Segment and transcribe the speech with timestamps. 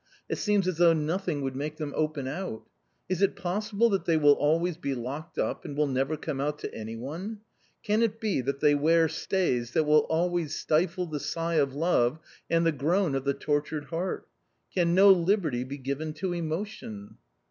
[0.27, 2.63] It seems as though nothing would make them open out
[3.07, 6.57] Is it possible that they will always be locked up and will never come out
[6.57, 7.41] to any one?
[7.83, 12.17] Can it be that they wear stays that will always stifle the sigh of love
[12.49, 14.27] and the groan of the tortured heart?
[14.73, 17.17] Can no liberty be given to emotion